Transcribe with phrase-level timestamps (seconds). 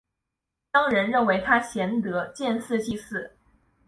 [0.73, 3.37] 乡人认为他贤德建祠祭祀。